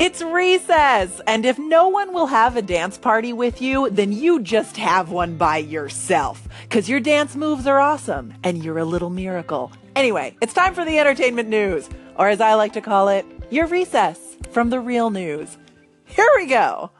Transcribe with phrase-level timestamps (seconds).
[0.00, 1.20] It's recess!
[1.26, 5.10] And if no one will have a dance party with you, then you just have
[5.10, 6.48] one by yourself.
[6.70, 9.70] Cause your dance moves are awesome, and you're a little miracle.
[9.94, 13.66] Anyway, it's time for the entertainment news, or as I like to call it, your
[13.66, 15.58] recess from the real news.
[16.06, 16.92] Here we go!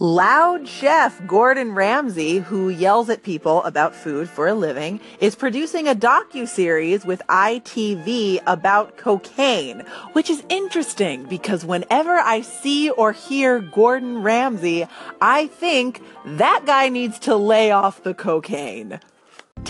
[0.00, 5.86] Loud chef Gordon Ramsay, who yells at people about food for a living, is producing
[5.86, 13.60] a docu-series with ITV about cocaine, which is interesting because whenever I see or hear
[13.60, 14.88] Gordon Ramsay,
[15.20, 18.98] I think that guy needs to lay off the cocaine.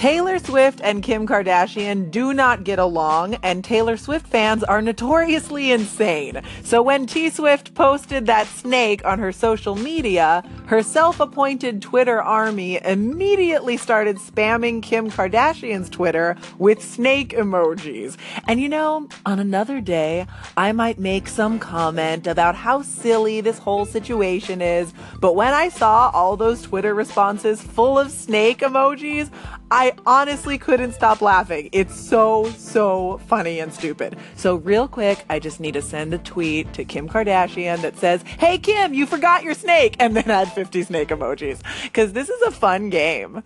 [0.05, 5.73] Taylor Swift and Kim Kardashian do not get along, and Taylor Swift fans are notoriously
[5.73, 6.43] insane.
[6.63, 12.21] So when T Swift posted that snake on her social media, her self appointed Twitter
[12.21, 18.19] army immediately started spamming Kim Kardashian's Twitter with snake emojis.
[18.47, 20.27] And you know, on another day,
[20.57, 25.69] I might make some comment about how silly this whole situation is, but when I
[25.69, 29.31] saw all those Twitter responses full of snake emojis,
[29.71, 31.71] I honestly couldn't stop laughing.
[31.73, 34.17] It's so, so funny and stupid.
[34.37, 38.23] So, real quick, I just need to send a tweet to Kim Kardashian that says,
[38.23, 41.61] Hey, Kim, you forgot your snake, and then add 50 snake emojis.
[41.83, 43.43] Because this is a fun game.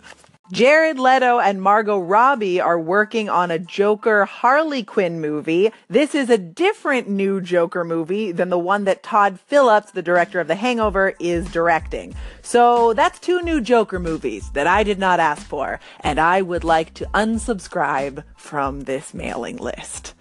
[0.51, 5.71] Jared Leto and Margot Robbie are working on a Joker Harley Quinn movie.
[5.87, 10.39] This is a different new Joker movie than the one that Todd Phillips, the director
[10.39, 12.15] of The Hangover, is directing.
[12.41, 16.63] So that's two new Joker movies that I did not ask for, and I would
[16.63, 20.15] like to unsubscribe from this mailing list.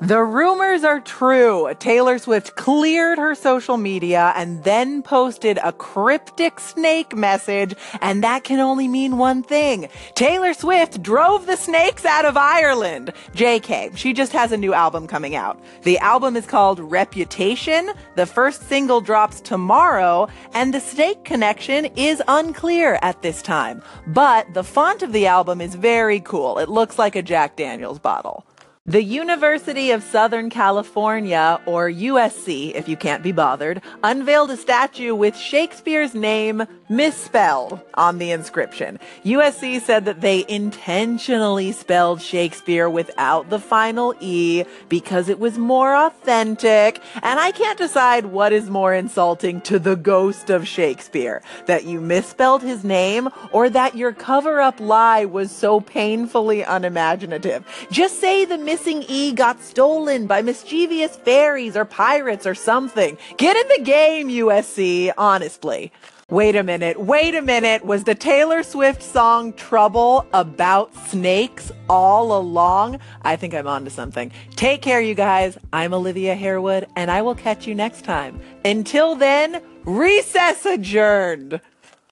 [0.00, 1.72] The rumors are true.
[1.78, 8.42] Taylor Swift cleared her social media and then posted a cryptic snake message, and that
[8.42, 9.88] can only mean one thing.
[10.16, 13.12] Taylor Swift drove the snakes out of Ireland.
[13.34, 15.62] JK, she just has a new album coming out.
[15.84, 17.92] The album is called Reputation.
[18.16, 23.80] The first single drops tomorrow, and the snake connection is unclear at this time.
[24.08, 26.58] But the font of the album is very cool.
[26.58, 28.44] It looks like a Jack Daniels bottle.
[28.86, 35.14] The University of Southern California, or USC if you can't be bothered, unveiled a statue
[35.14, 38.98] with Shakespeare's name misspelled on the inscription.
[39.24, 45.96] USC said that they intentionally spelled Shakespeare without the final E because it was more
[45.96, 51.84] authentic, and I can't decide what is more insulting to the ghost of Shakespeare that
[51.84, 57.64] you misspelled his name or that your cover up lie was so painfully unimaginative.
[57.90, 63.16] Just say the missing E got stolen by mischievous fairies or pirates or something.
[63.36, 65.92] Get in the game, USC, honestly.
[66.28, 67.84] Wait a minute, wait a minute.
[67.84, 72.98] Was the Taylor Swift song Trouble about snakes all along?
[73.22, 74.32] I think I'm onto something.
[74.56, 75.56] Take care, you guys.
[75.72, 78.40] I'm Olivia Harewood, and I will catch you next time.
[78.64, 81.60] Until then, recess adjourned.